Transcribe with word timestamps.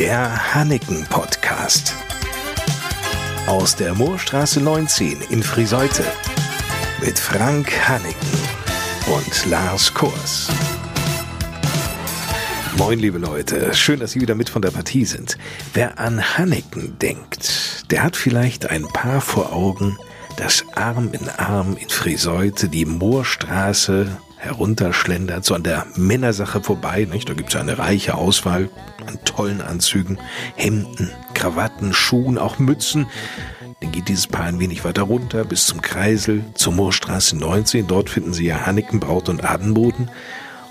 Der 0.00 0.54
Hanneken 0.54 1.04
Podcast. 1.10 1.94
Aus 3.46 3.76
der 3.76 3.94
Moorstraße 3.94 4.58
19 4.58 5.20
in 5.28 5.42
Friseute. 5.42 6.04
Mit 7.04 7.18
Frank 7.18 7.70
Hanneken 7.86 8.38
und 9.14 9.50
Lars 9.50 9.92
Kors. 9.92 10.48
Moin, 12.78 12.98
liebe 12.98 13.18
Leute. 13.18 13.74
Schön, 13.74 14.00
dass 14.00 14.12
Sie 14.12 14.22
wieder 14.22 14.34
mit 14.34 14.48
von 14.48 14.62
der 14.62 14.70
Partie 14.70 15.04
sind. 15.04 15.36
Wer 15.74 15.98
an 15.98 16.38
Hanneken 16.38 16.98
denkt, 16.98 17.90
der 17.90 18.02
hat 18.02 18.16
vielleicht 18.16 18.70
ein 18.70 18.84
paar 18.84 19.20
vor 19.20 19.52
Augen, 19.52 19.98
das 20.38 20.64
Arm 20.76 21.10
in 21.12 21.28
Arm 21.28 21.76
in 21.76 21.90
Friseute 21.90 22.70
die 22.70 22.86
Moorstraße 22.86 24.16
herunterschlendert, 24.40 25.44
so 25.44 25.54
an 25.54 25.62
der 25.62 25.86
Männersache 25.96 26.62
vorbei. 26.62 27.06
Nicht? 27.10 27.28
Da 27.28 27.34
gibt's 27.34 27.54
eine 27.56 27.78
reiche 27.78 28.14
Auswahl 28.14 28.70
an 29.06 29.18
tollen 29.24 29.60
Anzügen, 29.60 30.18
Hemden, 30.56 31.10
Krawatten, 31.34 31.92
Schuhen, 31.92 32.38
auch 32.38 32.58
Mützen. 32.58 33.06
Dann 33.80 33.92
geht 33.92 34.08
dieses 34.08 34.26
Paar 34.26 34.44
ein 34.44 34.60
wenig 34.60 34.84
weiter 34.84 35.02
runter 35.02 35.44
bis 35.44 35.66
zum 35.66 35.80
Kreisel, 35.80 36.44
zur 36.54 36.72
Moorstraße 36.72 37.36
19. 37.36 37.86
Dort 37.86 38.10
finden 38.10 38.32
Sie 38.32 38.46
ja 38.46 38.66
Hanneken, 38.66 39.00
Braut 39.00 39.28
und 39.28 39.44
Adenboden. 39.44 40.10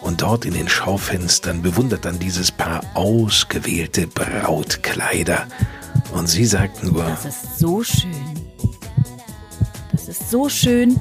Und 0.01 0.21
dort 0.21 0.45
in 0.45 0.53
den 0.53 0.69
Schaufenstern 0.69 1.61
bewundert 1.61 2.05
dann 2.05 2.19
dieses 2.19 2.51
Paar 2.51 2.81
ausgewählte 2.93 4.07
Brautkleider. 4.07 5.47
Und 6.13 6.27
sie 6.27 6.45
sagt 6.45 6.83
nur, 6.83 7.03
Das 7.03 7.25
ist 7.25 7.59
so 7.59 7.83
schön. 7.83 8.09
Das 9.91 10.07
ist 10.07 10.31
so 10.31 10.47
schön. 10.49 10.97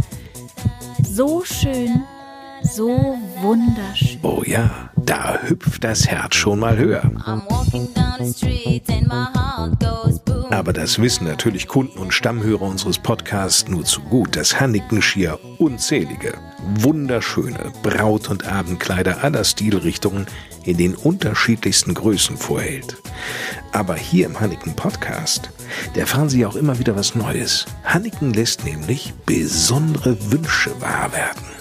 So 1.02 1.44
schön. 1.44 2.02
So 2.62 3.18
wunderschön. 3.40 4.18
oh 4.22 4.42
ja, 4.44 4.90
da 4.96 5.38
hüpft 5.42 5.84
das 5.84 6.06
Herz 6.06 6.34
schon 6.34 6.58
mal 6.58 6.76
höher. 6.76 7.02
Aber 10.50 10.72
das 10.72 10.98
wissen 10.98 11.26
natürlich 11.26 11.68
Kunden 11.68 11.98
und 11.98 12.12
Stammhörer 12.12 12.62
unseres 12.62 12.98
Podcasts 12.98 13.68
nur 13.68 13.84
zu 13.84 14.00
gut, 14.00 14.36
dass 14.36 14.60
Hanneken 14.60 15.02
schier 15.02 15.38
unzählige, 15.58 16.34
wunderschöne 16.80 17.72
Braut- 17.82 18.30
und 18.30 18.46
Abendkleider 18.46 19.22
aller 19.22 19.44
Stilrichtungen 19.44 20.26
in 20.64 20.76
den 20.76 20.94
unterschiedlichsten 20.94 21.94
Größen 21.94 22.36
vorhält. 22.36 22.96
Aber 23.72 23.94
hier 23.94 24.26
im 24.26 24.40
Hanneken 24.40 24.74
Podcast, 24.74 25.50
da 25.94 26.00
erfahren 26.00 26.28
Sie 26.28 26.44
auch 26.46 26.56
immer 26.56 26.78
wieder 26.78 26.96
was 26.96 27.14
Neues. 27.14 27.66
Hanneken 27.84 28.32
lässt 28.32 28.64
nämlich 28.64 29.12
besondere 29.26 30.16
Wünsche 30.32 30.80
wahr 30.80 31.12
werden. 31.12 31.57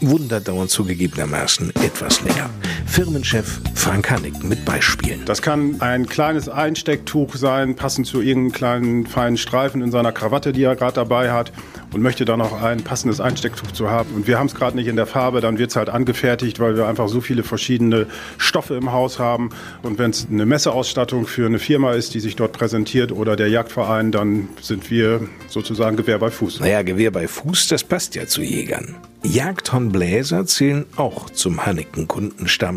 Wunder 0.00 0.40
dauern 0.40 0.68
zugegebenermaßen 0.68 1.74
etwas 1.76 2.20
länger. 2.22 2.50
Firmenchef 2.86 3.60
Frank 3.74 4.10
Hanneken 4.10 4.48
mit 4.48 4.64
Beispielen. 4.64 5.24
Das 5.26 5.42
kann 5.42 5.80
ein 5.80 6.06
kleines 6.06 6.48
Einstecktuch 6.48 7.36
sein, 7.36 7.76
passend 7.76 8.06
zu 8.06 8.22
irgendeinem 8.22 8.52
kleinen 8.52 9.06
feinen 9.06 9.36
Streifen 9.36 9.82
in 9.82 9.90
seiner 9.90 10.12
Krawatte, 10.12 10.52
die 10.52 10.62
er 10.62 10.76
gerade 10.76 10.94
dabei 10.94 11.30
hat 11.32 11.52
und 11.92 12.02
möchte 12.02 12.24
dann 12.24 12.40
auch 12.40 12.62
ein 12.62 12.82
passendes 12.82 13.20
Einstecktuch 13.20 13.72
zu 13.72 13.90
haben. 13.90 14.10
Und 14.14 14.26
wir 14.26 14.38
haben 14.38 14.46
es 14.46 14.54
gerade 14.54 14.76
nicht 14.76 14.86
in 14.86 14.96
der 14.96 15.06
Farbe, 15.06 15.40
dann 15.40 15.58
wird 15.58 15.70
es 15.70 15.76
halt 15.76 15.88
angefertigt, 15.88 16.58
weil 16.58 16.76
wir 16.76 16.86
einfach 16.86 17.08
so 17.08 17.20
viele 17.20 17.42
verschiedene 17.42 18.06
Stoffe 18.38 18.74
im 18.74 18.92
Haus 18.92 19.18
haben. 19.18 19.50
Und 19.82 19.98
wenn 19.98 20.10
es 20.10 20.26
eine 20.30 20.46
Messeausstattung 20.46 21.26
für 21.26 21.46
eine 21.46 21.58
Firma 21.58 21.92
ist, 21.92 22.14
die 22.14 22.20
sich 22.20 22.36
dort 22.36 22.52
präsentiert 22.52 23.12
oder 23.12 23.36
der 23.36 23.48
Jagdverein, 23.48 24.12
dann 24.12 24.48
sind 24.60 24.90
wir 24.90 25.28
sozusagen 25.48 25.96
Gewehr 25.96 26.18
bei 26.18 26.30
Fuß. 26.30 26.60
Naja, 26.60 26.82
Gewehr 26.82 27.10
bei 27.10 27.28
Fuß, 27.28 27.68
das 27.68 27.84
passt 27.84 28.14
ja 28.14 28.26
zu 28.26 28.42
Jägern. 28.42 28.94
Jagdhornbläser 29.22 30.46
zählen 30.46 30.86
auch 30.96 31.30
zum 31.30 31.66
Hanneken-Kundenstamm. 31.66 32.75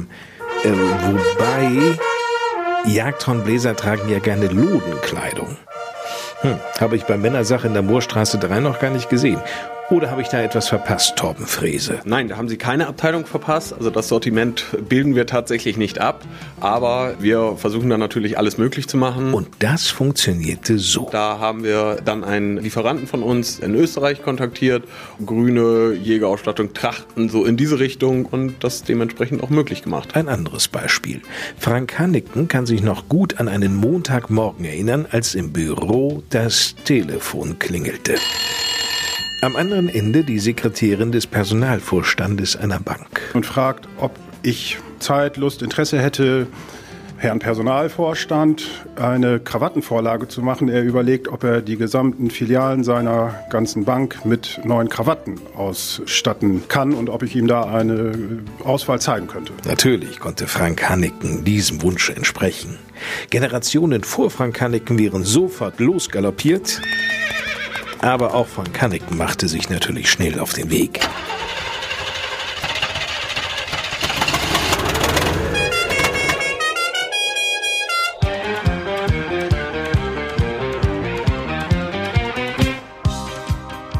Ähm, 0.63 0.79
wobei 1.05 1.97
Jagdhornbläser 2.85 3.75
tragen 3.75 4.09
ja 4.09 4.19
gerne 4.19 4.47
Lodenkleidung. 4.47 5.57
Hm, 6.41 6.59
habe 6.79 6.95
ich 6.95 7.05
bei 7.05 7.17
Männersache 7.17 7.67
in 7.67 7.73
der 7.73 7.83
Moorstraße 7.83 8.37
3 8.37 8.59
noch 8.61 8.79
gar 8.79 8.91
nicht 8.91 9.09
gesehen. 9.09 9.41
Oder 9.89 10.11
habe 10.11 10.21
ich 10.21 10.27
da 10.27 10.39
etwas 10.39 10.69
verpasst, 10.69 11.15
Torben 11.15 11.47
Frese? 11.47 11.99
Nein, 12.05 12.27
da 12.27 12.37
haben 12.37 12.47
Sie 12.47 12.57
keine 12.57 12.85
Abteilung 12.85 13.25
verpasst. 13.25 13.73
Also 13.73 13.89
das 13.89 14.07
Sortiment 14.07 14.65
bilden 14.87 15.15
wir 15.15 15.25
tatsächlich 15.25 15.77
nicht 15.77 15.99
ab. 15.99 16.21
Aber 16.59 17.15
wir 17.19 17.55
versuchen 17.57 17.89
dann 17.89 17.99
natürlich 17.99 18.37
alles 18.37 18.59
möglich 18.59 18.87
zu 18.87 18.97
machen. 18.97 19.33
Und 19.33 19.47
das 19.57 19.87
funktionierte 19.87 20.77
so. 20.77 21.09
da 21.11 21.39
haben 21.39 21.63
wir 21.63 21.97
dann 22.05 22.23
einen 22.23 22.57
Lieferanten 22.57 23.07
von 23.07 23.23
uns 23.23 23.57
in 23.57 23.73
Österreich 23.73 24.21
kontaktiert. 24.21 24.83
Grüne 25.25 25.93
Jägerausstattung, 25.93 26.73
Trachten, 26.73 27.27
so 27.29 27.43
in 27.45 27.57
diese 27.57 27.79
Richtung 27.79 28.25
und 28.25 28.63
das 28.63 28.83
dementsprechend 28.83 29.41
auch 29.41 29.49
möglich 29.49 29.81
gemacht. 29.81 30.15
Ein 30.15 30.27
anderes 30.27 30.67
Beispiel. 30.67 31.21
Frank 31.57 31.97
Hanneken 31.97 32.47
kann 32.47 32.67
sich 32.67 32.83
noch 32.83 33.09
gut 33.09 33.39
an 33.39 33.47
einen 33.47 33.75
Montagmorgen 33.75 34.65
erinnern, 34.65 35.07
als 35.09 35.33
im 35.33 35.51
Büro 35.51 36.21
das 36.29 36.75
Telefon 36.83 37.57
klingelte. 37.57 38.15
Am 39.41 39.55
anderen 39.55 39.87
Ende 39.87 40.25
die 40.25 40.37
Sekretärin 40.37 41.13
des 41.13 41.25
Personalvorstandes 41.25 42.57
einer 42.57 42.81
Bank. 42.81 43.21
und 43.33 43.45
fragt, 43.45 43.87
ob 43.97 44.11
ich 44.41 44.77
Zeit, 44.99 45.37
Lust, 45.37 45.61
Interesse 45.61 45.97
hätte, 45.97 46.47
Herrn 47.15 47.39
Personalvorstand 47.39 48.67
eine 48.97 49.39
Krawattenvorlage 49.39 50.27
zu 50.27 50.41
machen. 50.41 50.67
Er 50.67 50.83
überlegt, 50.83 51.29
ob 51.29 51.45
er 51.45 51.61
die 51.61 51.77
gesamten 51.77 52.31
Filialen 52.31 52.83
seiner 52.83 53.45
ganzen 53.49 53.85
Bank 53.85 54.25
mit 54.25 54.59
neuen 54.65 54.89
Krawatten 54.89 55.39
ausstatten 55.55 56.67
kann 56.67 56.93
und 56.93 57.09
ob 57.09 57.23
ich 57.23 57.33
ihm 57.37 57.47
da 57.47 57.63
eine 57.63 58.11
Auswahl 58.65 58.99
zeigen 58.99 59.27
könnte. 59.27 59.53
Natürlich 59.65 60.19
konnte 60.19 60.47
Frank 60.47 60.89
Hanneken 60.89 61.45
diesem 61.45 61.81
Wunsch 61.81 62.09
entsprechen. 62.09 62.77
Generationen 63.29 64.03
vor 64.03 64.31
Frank 64.31 64.59
Hanneken 64.59 64.97
wären 64.97 65.23
sofort 65.23 65.79
losgaloppiert. 65.79 66.81
Aber 68.01 68.33
auch 68.33 68.47
Frank 68.47 68.81
Hanneken 68.81 69.17
machte 69.17 69.47
sich 69.47 69.69
natürlich 69.69 70.09
schnell 70.09 70.39
auf 70.39 70.53
den 70.53 70.69
Weg. 70.69 70.99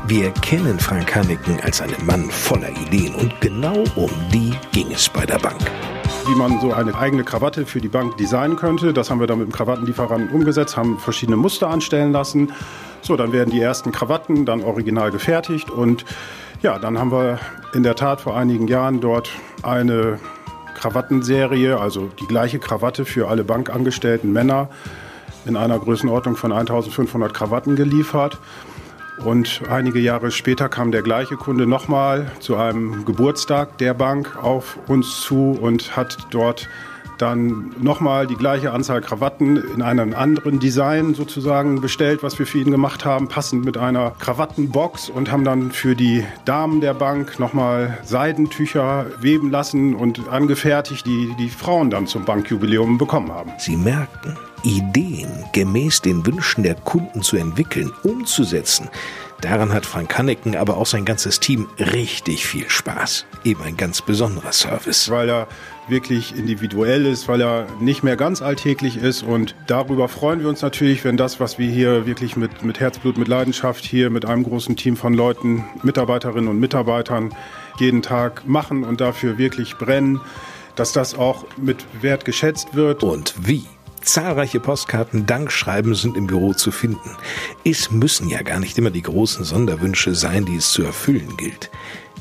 Wir 0.08 0.31
kennen 0.31 0.80
Frank 0.80 1.16
Hanneken 1.16 1.60
als 1.60 1.81
einen 1.81 2.04
Mann 2.04 2.31
voller 2.31 2.70
Ideen 2.70 3.14
und 3.14 3.40
genau 3.42 3.84
um 3.96 4.10
die 4.34 4.52
ging 4.72 4.92
es 4.92 5.08
bei 5.08 5.24
der 5.24 5.38
Bank. 5.38 5.62
Wie 6.29 6.35
man 6.35 6.59
so 6.59 6.72
eine 6.72 6.95
eigene 6.95 7.23
Krawatte 7.23 7.66
für 7.66 7.81
die 7.81 7.88
Bank 7.88 8.17
designen 8.17 8.56
könnte. 8.56 8.94
Das 8.94 9.09
haben 9.09 9.19
wir 9.19 9.25
dann 9.25 9.40
mit 9.40 9.47
dem 9.47 9.51
Krawattenlieferanten 9.51 10.29
umgesetzt, 10.29 10.78
haben 10.78 11.00
verschiedene 11.00 11.38
Muster 11.38 11.69
anstellen 11.69 12.12
lassen. 12.12 12.51
So, 13.01 13.16
dann 13.16 13.31
werden 13.31 13.50
die 13.50 13.59
ersten 13.59 13.91
Krawatten 13.91 14.45
dann 14.45 14.63
original 14.63 15.09
gefertigt 15.09 15.72
und 15.72 16.06
ja, 16.62 16.78
dann 16.78 17.00
haben 17.00 17.12
wir 17.12 17.39
in 17.73 17.81
der 17.81 17.95
Tat 17.95 18.22
vor 18.22 18.38
einigen 18.38 18.68
Jahren 18.68 19.00
dort 19.00 19.31
eine 19.63 20.19
Krawattenserie, 20.75 21.79
also 21.79 22.12
die 22.19 22.28
gleiche 22.28 22.59
Krawatte 22.59 23.06
für 23.06 23.28
alle 23.28 23.44
bankangestellten 23.44 24.31
Männer 24.31 24.69
in 25.45 25.57
einer 25.57 25.79
Größenordnung 25.79 26.35
von 26.35 26.51
1500 26.51 27.34
Krawatten 27.34 27.75
geliefert. 27.75 28.38
Und 29.24 29.62
einige 29.69 30.00
Jahre 30.00 30.31
später 30.31 30.69
kam 30.69 30.91
der 30.91 31.02
gleiche 31.02 31.35
Kunde 31.35 31.68
nochmal 31.68 32.31
zu 32.40 32.56
einem 32.56 33.03
Geburtstag 33.03 33.78
der 33.78 33.94
Bank 33.94 34.38
auf 34.41 34.78
uns 34.88 35.22
zu 35.22 35.57
und 35.62 35.96
hat 35.97 36.18
dort 36.31 36.69
dann 37.22 37.72
nochmal 37.80 38.28
die 38.28 38.35
gleiche 38.35 38.72
Anzahl 38.72 39.02
Krawatten 39.02 39.57
in 39.57 39.81
einem 39.81 40.13
anderen 40.13 40.59
Design 40.59 41.13
sozusagen 41.13 41.81
bestellt, 41.81 42.24
was 42.24 42.40
wir 42.40 42.46
für 42.46 42.59
ihn 42.59 42.72
gemacht 42.72 43.06
haben, 43.06 43.28
passend 43.28 43.66
mit 43.66 43.78
einer 43.78 44.12
Krawattenbox 44.19 45.09
und 45.09 45.31
haben 45.31 45.44
dann 45.44 45.72
für 45.72 45.96
die 45.96 46.25
Damen 46.46 46.81
der 46.81 46.94
Bank 46.94 47.40
nochmal 47.40 47.97
Seidentücher 48.03 49.06
weben 49.19 49.52
lassen 49.52 49.96
und 49.96 50.28
angefertigt, 50.30 51.06
die 51.06 51.34
die 51.38 51.50
Frauen 51.50 51.90
dann 51.90 52.07
zum 52.07 52.25
Bankjubiläum 52.25 52.98
bekommen 52.98 53.31
haben. 53.31 53.51
Sie 53.57 53.77
merken, 53.77 54.38
Ideen 54.63 55.45
gemäß 55.54 56.01
den 56.01 56.25
Wünschen 56.25 56.63
der 56.63 56.75
Kunden 56.75 57.21
zu 57.21 57.38
entwickeln, 57.38 57.92
umzusetzen. 58.04 58.89
Daran 59.41 59.71
hat 59.71 59.86
Frank 59.86 60.18
Hanneken, 60.18 60.56
aber 60.56 60.75
auch 60.77 60.86
sein 60.86 61.06
ganzes 61.06 61.39
Team 61.39 61.68
richtig 61.80 62.45
viel 62.45 62.69
Spaß. 62.69 63.25
Eben 63.45 63.63
ein 63.63 63.77
ganz 63.77 64.01
besonderer 64.01 64.51
Service. 64.51 65.09
weil 65.09 65.30
er 65.30 65.47
wirklich 65.88 66.36
individuell 66.38 67.06
ist, 67.06 67.27
weil 67.27 67.41
er 67.41 67.65
nicht 67.80 68.03
mehr 68.03 68.15
ganz 68.15 68.41
alltäglich 68.41 68.97
ist. 68.97 69.24
Und 69.24 69.56
darüber 69.68 70.07
freuen 70.07 70.41
wir 70.41 70.50
uns 70.50 70.62
natürlich, 70.62 71.03
wenn 71.03 71.18
das, 71.18 71.39
was 71.39 71.57
wir 71.57 71.69
hier 71.69 72.06
wirklich 72.06 72.36
mit, 72.36 72.63
mit 72.63 72.80
Herzblut, 72.80 73.18
mit 73.18 73.27
Leidenschaft 73.27 73.86
hier 73.86 74.09
mit 74.09 74.25
einem 74.25 74.44
großen 74.44 74.75
Team 74.75 74.97
von 74.97 75.13
Leuten, 75.13 75.63
Mitarbeiterinnen 75.83 76.50
und 76.50 76.59
Mitarbeitern 76.59 77.33
jeden 77.80 78.01
Tag 78.01 78.47
machen 78.47 78.83
und 78.83 79.01
dafür 79.01 79.38
wirklich 79.38 79.77
brennen, 79.77 80.19
dass 80.75 80.92
das 80.92 81.18
auch 81.18 81.45
mit 81.57 81.85
Wert 82.01 82.25
geschätzt 82.25 82.75
wird. 82.75 83.03
Und 83.03 83.33
wie? 83.39 83.65
Zahlreiche 84.01 84.60
Postkarten, 84.60 85.25
Dankschreiben 85.25 85.96
sind 85.96 86.18
im 86.18 86.28
Büro 86.28 86.54
zu 86.54 86.72
finden. 86.72 87.18
Es 87.63 87.92
müssen 87.92 88.30
ja 88.30 88.42
gar 88.42 88.60
nicht 88.60 88.78
immer 88.78 88.92
die 88.92 89.01
großen 89.01 89.44
Sonderwünsche 89.44 90.16
sein, 90.16 90.46
die 90.46 90.56
es 90.56 90.72
zu 90.72 90.84
erfüllen 90.84 91.38
gilt. 91.38 91.69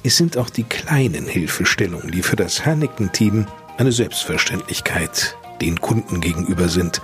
Es 0.03 0.17
sind 0.17 0.37
auch 0.37 0.51
die 0.51 0.65
kleinen 0.65 1.27
Hilfestellungen, 1.27 2.11
die 2.11 2.23
für 2.23 2.37
das 2.37 2.65
Hanneken-Team 2.65 3.47
eine 3.79 3.93
Selbstverständlichkeit 3.93 5.37
den 5.61 5.81
Kunden 5.81 6.21
gegenüber 6.21 6.69
sind. 6.69 7.03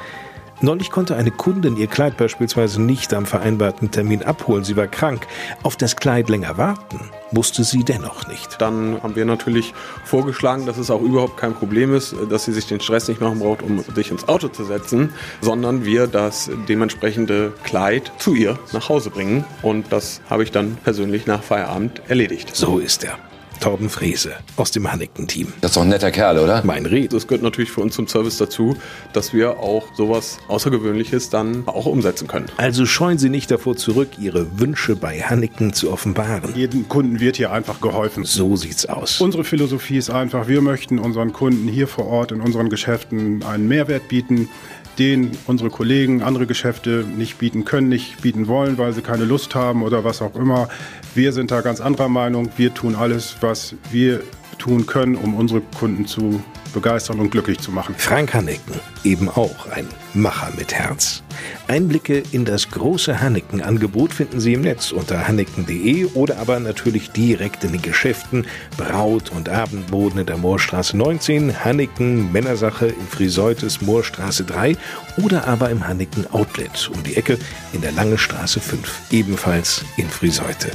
Neulich 0.61 0.91
konnte 0.91 1.17
eine 1.17 1.31
Kundin 1.31 1.77
ihr 1.77 1.89
Kleid 1.89 2.17
beispielsweise 2.17 2.81
nicht 2.81 3.13
am 3.13 3.27
vereinbarten 3.27 3.91
Termin 3.91 4.23
abholen. 4.23 4.65
Sie 4.65 4.77
war 4.77 4.87
krank. 4.87 5.27
Auf 5.63 5.77
das 5.77 5.97
Kleid 5.97 6.29
länger 6.29 6.57
warten 6.57 7.01
musste 7.35 7.65
sie 7.65 7.85
dennoch 7.85 8.27
nicht. 8.29 8.61
Dann 8.61 9.03
haben 9.03 9.17
wir 9.17 9.25
natürlich 9.25 9.75
vorgeschlagen, 10.05 10.65
dass 10.65 10.79
es 10.79 10.91
auch 10.91 11.03
überhaupt 11.03 11.37
kein 11.37 11.55
Problem 11.55 11.95
ist, 11.95 12.15
dass 12.31 12.45
sie 12.45 12.53
sich 12.53 12.67
den 12.67 12.81
Stress 12.81 13.09
nicht 13.09 13.21
machen 13.21 13.41
braucht, 13.41 13.63
um 13.63 13.85
sich 13.95 14.11
ins 14.11 14.29
Auto 14.29 14.49
zu 14.49 14.65
setzen, 14.65 15.13
sondern 15.41 15.85
wir 15.85 16.07
das 16.07 16.51
dementsprechende 16.69 17.53
Kleid 17.65 18.13
zu 18.19 18.35
ihr 18.35 18.59
nach 18.73 18.89
Hause 18.89 19.11
bringen. 19.11 19.45
Und 19.63 19.93
das 19.93 20.21
habe 20.31 20.45
ich 20.45 20.53
dann 20.53 20.77
persönlich 20.83 21.27
nach 21.27 21.43
Feierabend 21.43 22.01
erledigt. 22.09 22.55
So 22.55 22.79
ist 22.79 23.05
er. 23.05 23.19
Torben 23.65 23.89
Frese 23.89 24.35
aus 24.57 24.73
dem 24.73 24.93
Hanneken-Team. 24.93 25.55
Das 25.63 25.71
ist 25.71 25.77
doch 25.79 25.83
ein 25.85 25.89
netter 25.89 26.11
Kerl, 26.11 26.39
oder? 26.39 26.61
Mein 26.67 26.85
Red. 26.85 27.15
Das 27.15 27.27
gehört 27.27 27.43
natürlich 27.43 27.71
für 27.71 27.81
uns 27.81 27.95
zum 27.95 28.07
Service 28.07 28.37
dazu, 28.37 28.77
dass 29.15 29.33
wir 29.33 29.59
auch 29.59 29.87
sowas 29.95 30.37
Außergewöhnliches 30.49 31.31
dann 31.31 31.67
auch 31.67 31.87
umsetzen 31.87 32.29
können. 32.29 32.45
Also 32.59 32.85
scheuen 32.85 33.17
Sie 33.17 33.31
nicht 33.31 33.51
davor 33.51 33.75
zurück, 33.75 34.19
Ihre 34.19 34.61
Wünsche 34.61 34.97
bei 34.97 35.23
Hanneken 35.23 35.73
zu 35.73 35.91
offenbaren. 35.91 36.55
Jedem 36.55 36.91
Kunden 36.91 37.21
wird 37.21 37.37
hier 37.37 37.53
einfach 37.53 37.81
geholfen. 37.81 38.25
So 38.25 38.55
sieht's 38.55 38.85
aus. 38.85 39.23
Unsere 39.23 39.45
Philosophie 39.45 39.97
ist 39.97 40.11
einfach, 40.11 40.47
wir 40.47 40.61
möchten 40.61 40.99
unseren 40.99 41.33
Kunden 41.33 41.67
hier 41.67 41.89
vor 41.89 42.07
Ort 42.07 42.33
in 42.33 42.43
unseren 42.43 42.69
Geschäften 42.69 43.43
einen 43.45 43.67
Mehrwert 43.67 44.09
bieten, 44.09 44.51
den 44.99 45.33
unsere 45.47 45.71
Kollegen 45.71 46.23
andere 46.23 46.47
Geschäfte 46.47 47.05
nicht 47.17 47.39
bieten 47.39 47.65
können, 47.65 47.89
nicht 47.89 48.23
bieten 48.23 48.47
wollen, 48.47 48.79
weil 48.79 48.93
sie 48.93 49.03
keine 49.03 49.25
Lust 49.25 49.55
haben 49.55 49.83
oder 49.83 50.05
was 50.05 50.23
auch 50.23 50.35
immer. 50.37 50.69
Wir 51.15 51.33
sind 51.33 51.51
da 51.51 51.61
ganz 51.61 51.81
anderer 51.81 52.09
Meinung. 52.09 52.51
Wir 52.57 52.75
tun 52.75 52.95
alles, 52.95 53.37
was 53.41 53.54
wir 53.91 54.23
tun 54.59 54.87
können, 54.87 55.17
um 55.17 55.35
unsere 55.35 55.61
Kunden 55.61 56.07
zu 56.07 56.43
begeistern 56.73 57.21
und 57.21 57.31
glücklich 57.31 57.59
zu 57.61 57.71
machen. 57.71 57.95
Frank 57.97 58.35
Hanneken, 58.35 58.81
eben 59.05 59.29
auch 59.29 59.69
ein 59.71 59.87
Macher 60.13 60.53
mit 60.57 60.75
Herz. 60.75 61.23
Einblicke 61.69 62.23
in 62.33 62.45
das 62.45 62.71
große 62.71 63.21
Hanneken-Angebot 63.21 64.13
finden 64.13 64.41
Sie 64.41 64.55
im 64.55 64.63
Netz 64.63 64.91
unter 64.93 65.27
hanneken.de 65.27 66.07
oder 66.15 66.39
aber 66.39 66.59
natürlich 66.59 67.11
direkt 67.11 67.65
in 67.65 67.73
den 67.73 67.83
Geschäften 67.83 68.47
Braut- 68.77 69.31
und 69.31 69.49
Abendboden 69.49 70.21
in 70.21 70.27
der 70.27 70.37
Moorstraße 70.37 70.97
19, 70.97 71.65
Hanneken 71.65 72.33
Männersache 72.33 72.87
in 72.87 73.07
Friseutes 73.09 73.81
Moorstraße 73.81 74.45
3 74.45 74.77
oder 75.23 75.47
aber 75.47 75.71
im 75.71 75.87
Hanneken 75.87 76.27
Outlet 76.33 76.91
um 76.93 77.03
die 77.05 77.17
Ecke 77.17 77.39
in 77.73 77.81
der 77.81 77.93
Lange 77.93 78.19
Straße 78.19 78.61
5, 78.61 79.13
ebenfalls 79.13 79.85
in 79.97 80.09
Friseute. 80.09 80.71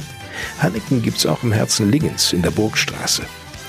Hanneken 0.58 1.02
gibt's 1.02 1.26
auch 1.26 1.42
im 1.42 1.52
Herzen 1.52 1.90
Lingens 1.90 2.32
in 2.32 2.42
der 2.42 2.50
Burgstraße. 2.50 3.22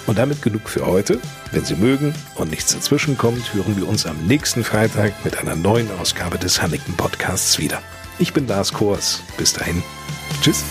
Und 0.07 0.17
damit 0.17 0.41
genug 0.41 0.67
für 0.67 0.85
heute. 0.85 1.19
Wenn 1.51 1.63
Sie 1.63 1.75
mögen 1.75 2.13
und 2.35 2.49
nichts 2.49 2.73
dazwischen 2.73 3.17
kommt, 3.17 3.53
hören 3.53 3.77
wir 3.77 3.87
uns 3.87 4.05
am 4.05 4.17
nächsten 4.25 4.63
Freitag 4.63 5.13
mit 5.23 5.37
einer 5.37 5.55
neuen 5.55 5.89
Ausgabe 5.99 6.37
des 6.37 6.61
Hanneken 6.61 6.95
Podcasts 6.95 7.59
wieder. 7.59 7.81
Ich 8.19 8.33
bin 8.33 8.47
Lars 8.47 8.73
Kors. 8.73 9.21
Bis 9.37 9.53
dahin. 9.53 9.83
Tschüss. 10.41 10.63